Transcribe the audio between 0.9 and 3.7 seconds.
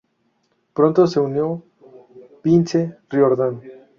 se unió Vince Riordan.